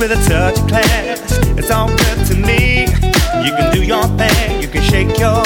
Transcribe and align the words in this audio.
with 0.00 0.12
a 0.12 0.28
touch 0.28 0.58
of 0.58 0.66
class. 0.66 1.20
It's 1.58 1.70
all 1.70 1.88
good 1.88 2.26
to 2.28 2.34
me. 2.34 2.86
You 3.44 3.52
can 3.52 3.70
do 3.70 3.82
your 3.84 4.04
thing, 4.16 4.62
you 4.62 4.66
can 4.66 4.82
shake 4.82 5.18
your, 5.18 5.44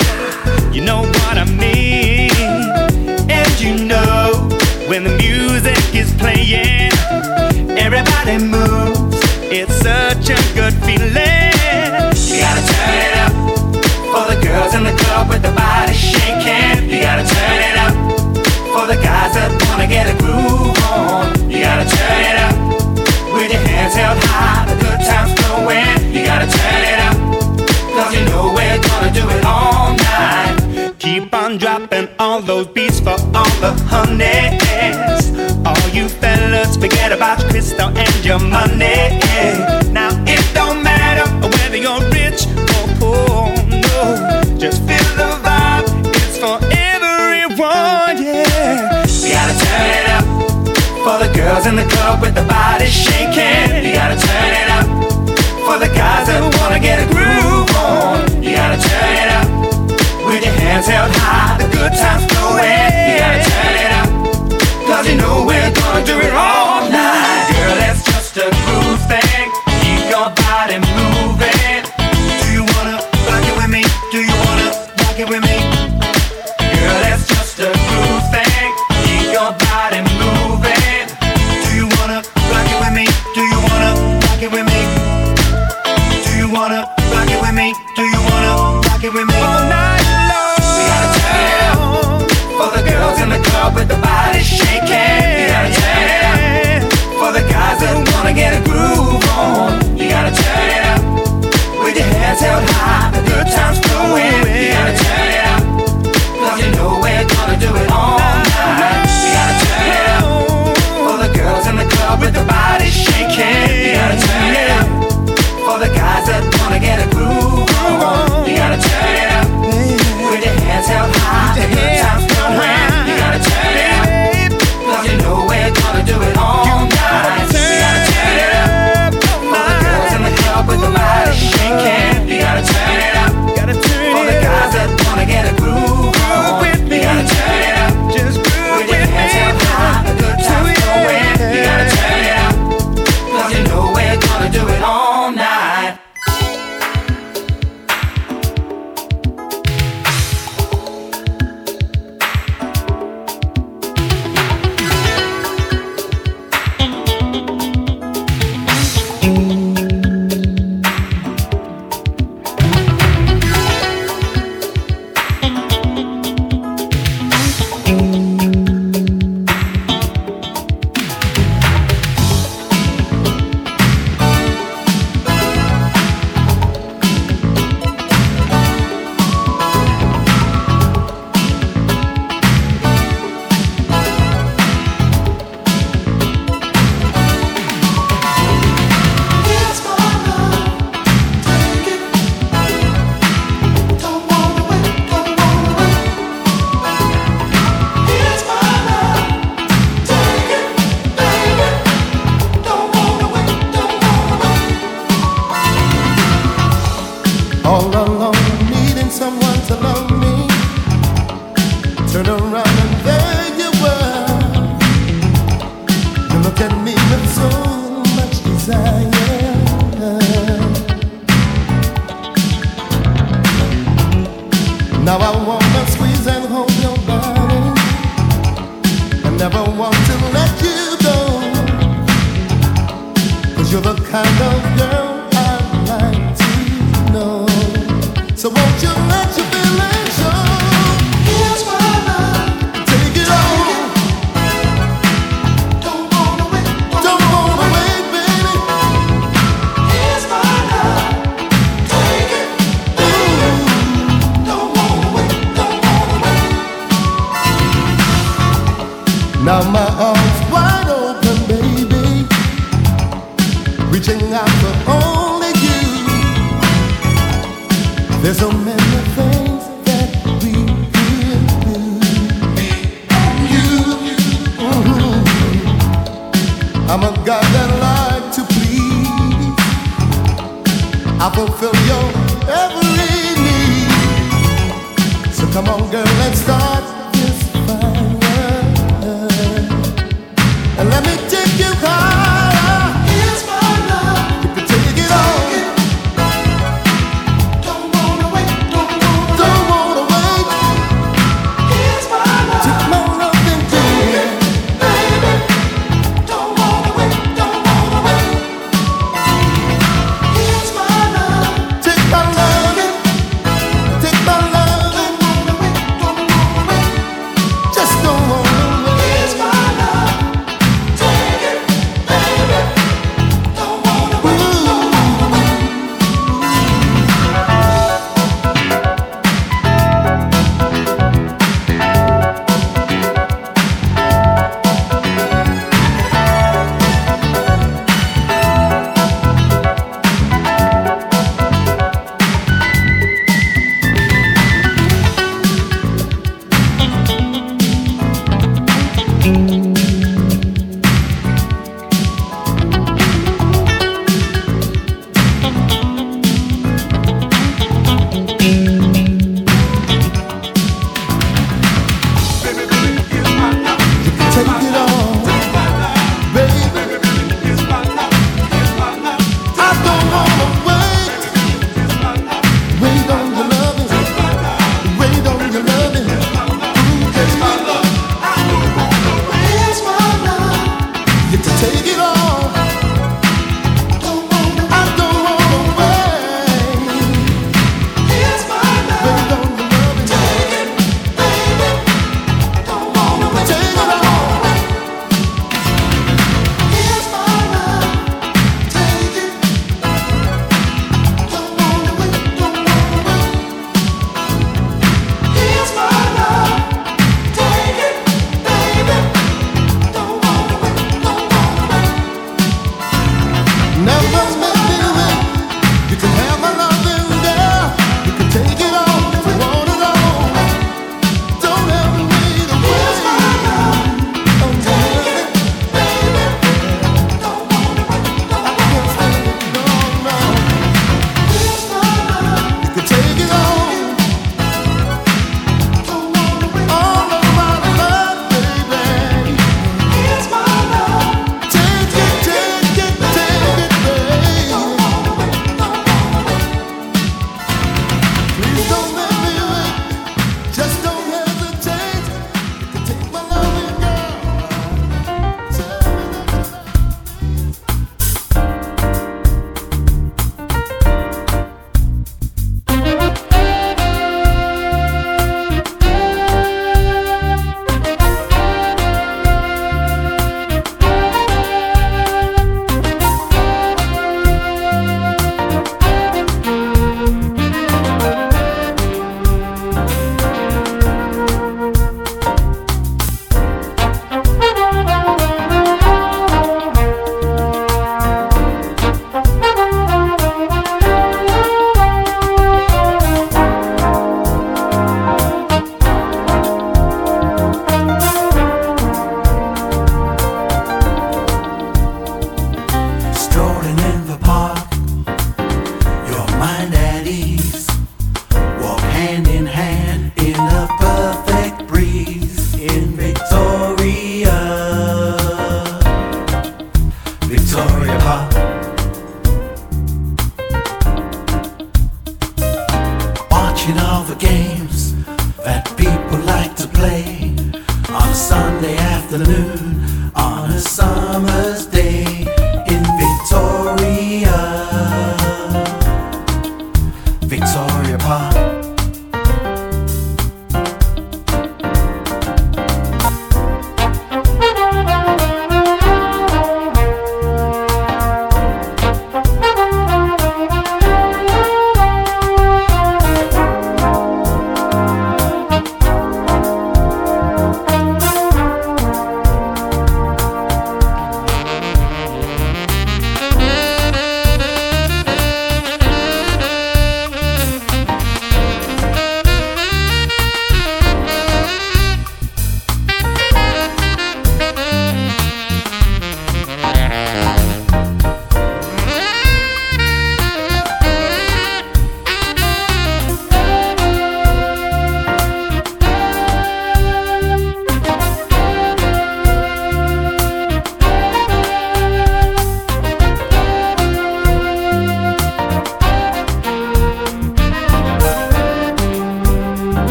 you 0.72 0.80
know 0.80 1.02
what 1.02 1.36
I 1.36 1.44
mean. 1.44 2.30
And 3.28 3.60
you 3.60 3.84
know 3.84 4.48
when 4.86 5.02
the 5.02 5.16
music 5.18 5.82
is 5.92 6.12
playing, 6.14 6.92
everybody 7.76 8.38
moves. 8.38 9.18
It's 9.50 9.74
such 9.74 10.30
a 10.30 10.38
good 10.54 10.74
feeling. 10.86 11.50
You 12.28 12.36
gotta 12.38 12.62
turn 12.70 12.94
it 13.08 13.14
up 13.26 13.34
for 14.12 14.24
the 14.32 14.38
girls 14.40 14.74
in 14.74 14.84
the 14.84 14.94
club 15.02 15.30
with 15.30 15.42
the 15.42 15.50
body. 15.50 15.73
I'm 31.54 31.60
dropping 31.60 32.08
all 32.18 32.42
those 32.42 32.66
beats 32.66 32.98
for 32.98 33.10
all 33.10 33.54
the 33.62 33.70
honeys. 33.86 35.30
All 35.64 35.88
you 35.94 36.08
fellas, 36.08 36.76
forget 36.76 37.12
about 37.12 37.38
your 37.38 37.50
crystal 37.50 37.96
and 37.96 38.24
your 38.24 38.40
money. 38.40 39.22
Now 39.94 40.10
it 40.26 40.42
don't 40.52 40.82
matter 40.82 41.30
whether 41.46 41.76
you're 41.76 42.02
rich 42.10 42.48
or 42.74 42.86
poor, 42.98 43.54
no. 43.70 44.58
Just 44.58 44.82
feel 44.82 45.06
the 45.14 45.30
vibe, 45.46 45.86
it's 46.26 46.38
for 46.42 46.58
everyone, 46.74 48.18
yeah. 48.18 49.06
We 49.22 49.30
gotta 49.30 49.54
turn 49.54 49.90
it 49.94 50.10
up 50.10 50.26
for 51.06 51.22
the 51.22 51.30
girls 51.38 51.66
in 51.66 51.76
the 51.76 51.86
club 51.86 52.20
with 52.20 52.34
the 52.34 52.42
body 52.50 52.86
shaking. 52.86 53.78
We 53.78 53.92
gotta 53.94 54.18
turn 54.18 54.50
it 54.58 54.70
up 54.74 54.86
for 55.62 55.78
the 55.78 55.86
guys 55.94 56.26
that 56.26 56.42
wanna 56.58 56.80
get 56.80 56.98
a 56.98 57.06
groove 57.14 57.70
on. 57.78 58.42
You 58.42 58.56
gotta 58.56 58.82
turn 58.82 59.14
it 59.22 59.30
up 59.30 59.64
with 60.26 60.42
your 60.42 60.54
hands 60.54 60.86
held 60.86 61.13
good 61.84 61.98
times 61.98 62.24
flowing. 62.32 62.64
You 63.08 63.18
gotta 63.20 63.50
turn 63.50 63.74
it 63.84 63.92
up, 64.00 64.08
cause 64.88 65.06
you 65.08 65.16
know 65.16 65.44
we're 65.46 65.70
gonna 65.72 66.06
do 66.06 66.18
it 66.18 66.32
all. 66.32 66.53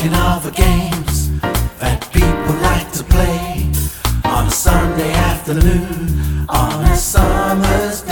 thinking 0.00 0.18
of 0.18 0.42
the 0.44 0.50
games 0.50 1.40
that 1.78 2.08
people 2.10 2.54
like 2.62 2.90
to 2.90 3.04
play 3.04 3.70
on 4.24 4.46
a 4.46 4.50
Sunday 4.50 5.12
afternoon 5.12 6.46
on 6.48 6.84
a 6.84 6.96
summer's 6.96 8.00
day. 8.02 8.09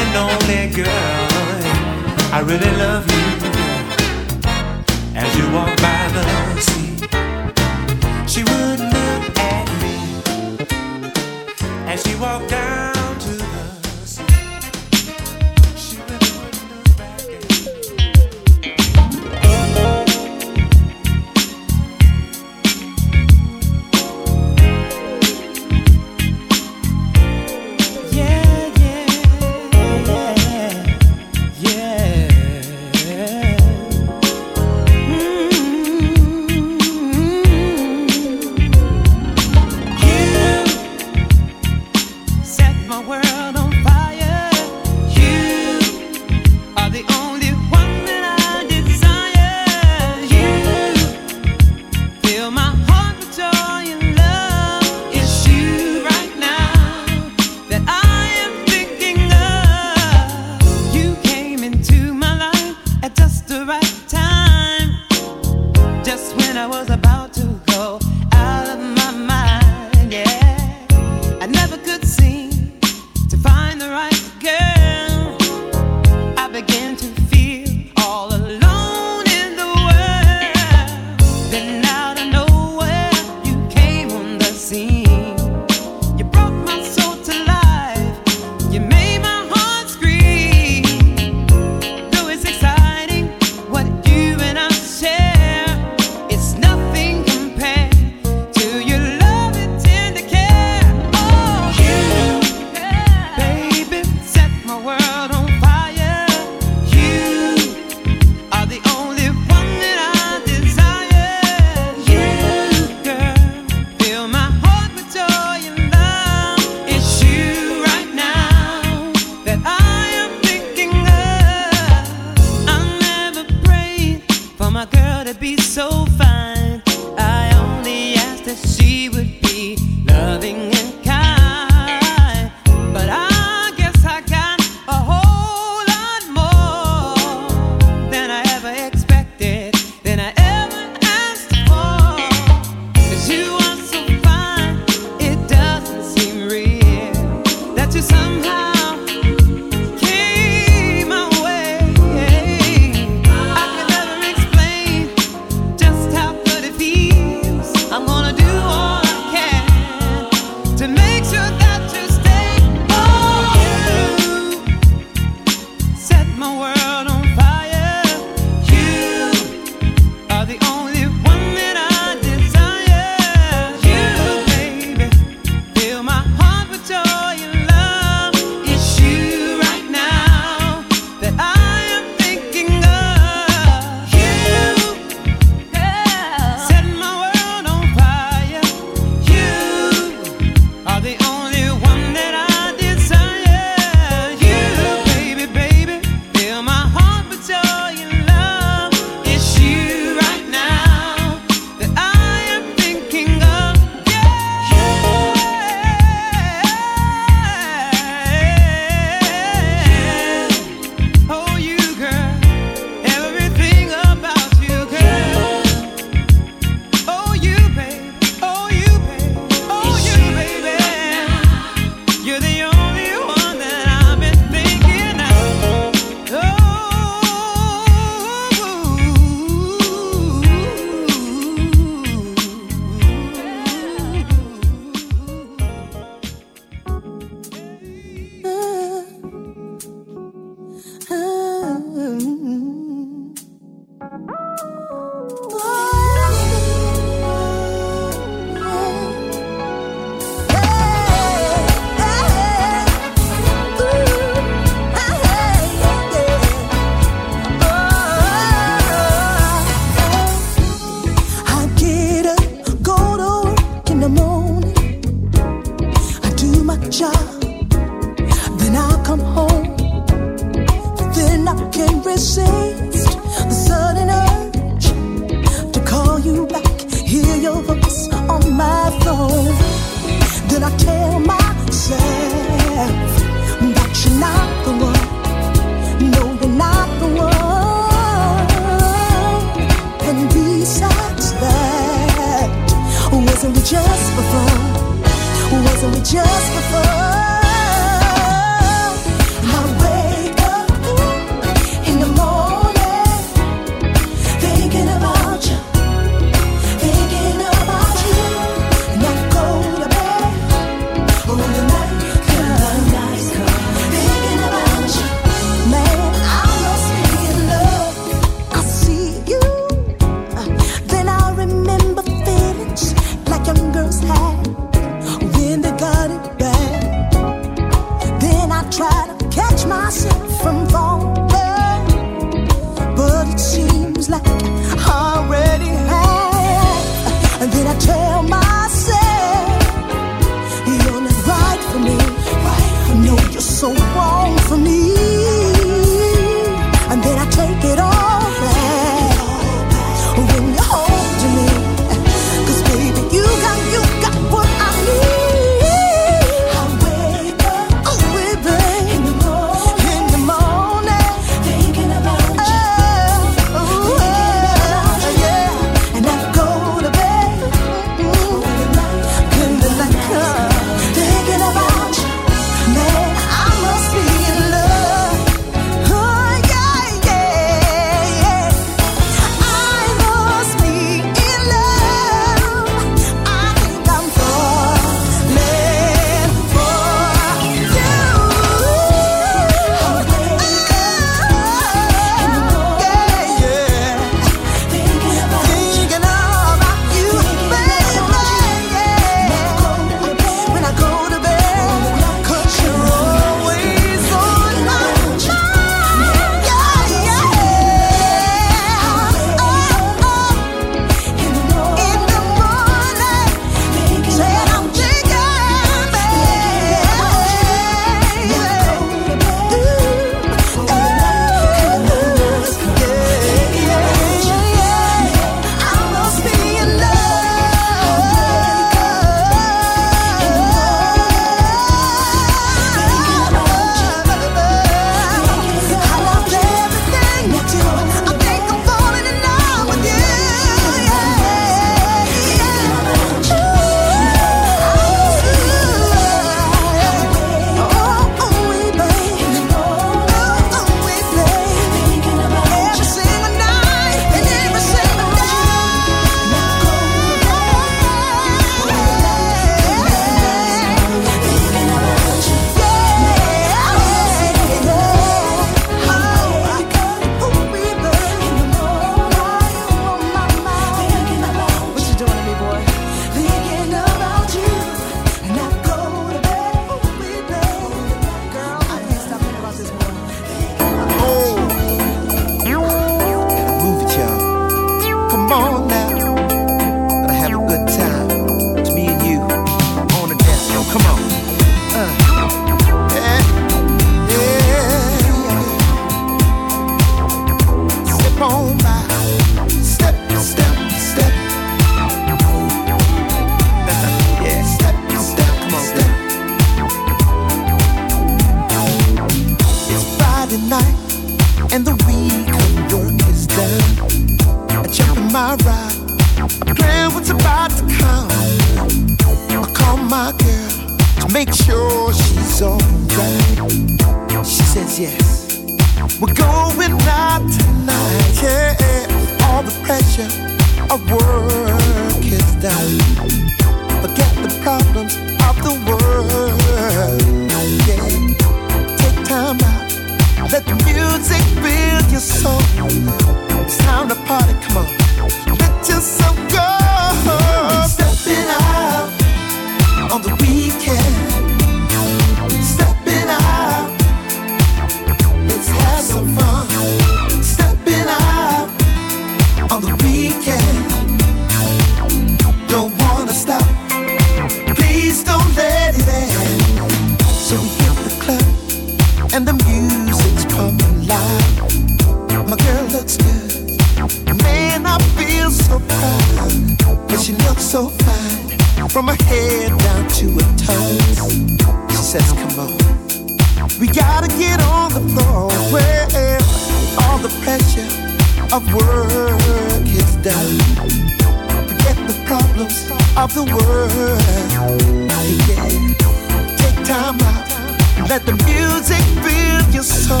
Let 597.94 598.06
the 598.06 598.12
music 598.26 598.82
fill 599.06 599.54
your 599.54 599.62
soul. 599.62 600.00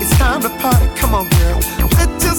It's 0.00 0.16
time 0.18 0.40
to 0.42 0.50
party. 0.62 0.86
Come 0.94 1.16
on, 1.16 1.28
girl. 1.30 1.58
Let 1.98 2.22
your 2.22 2.34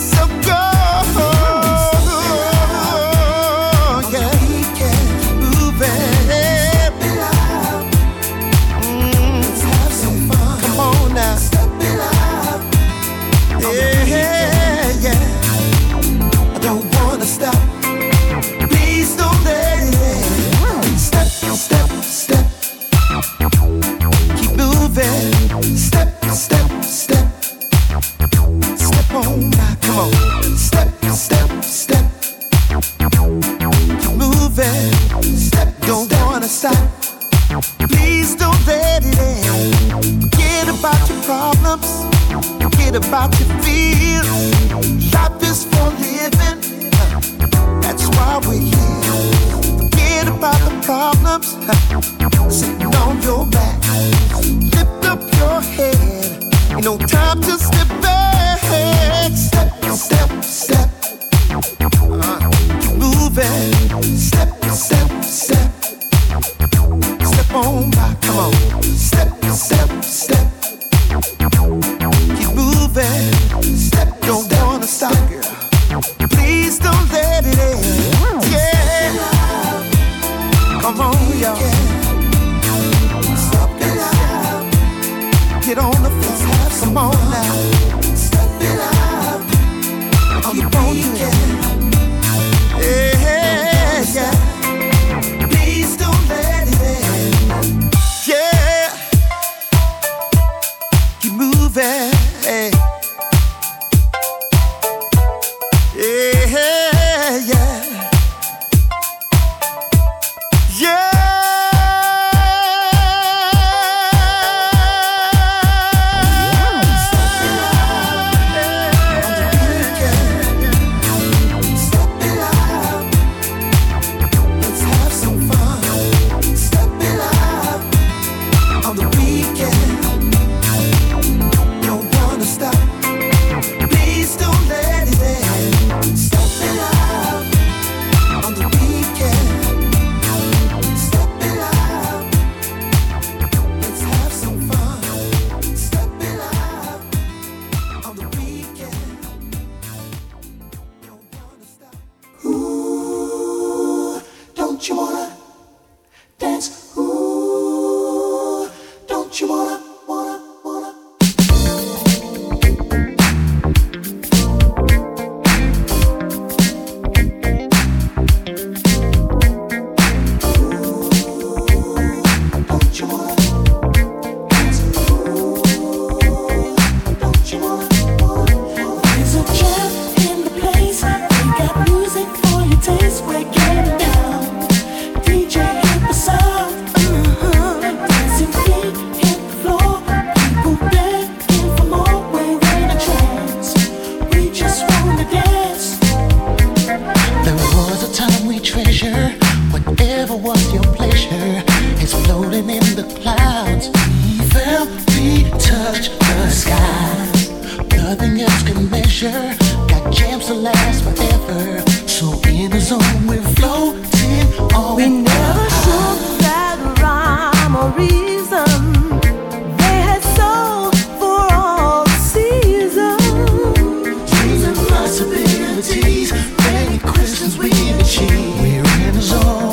possibilities, 225.18 226.32
many 226.32 226.99
questions 226.99 227.57
we 227.57 227.70
achieve. 227.99 228.59
We're 228.59 229.07
in 229.07 229.13
the 229.13 229.22
zone. 229.22 229.66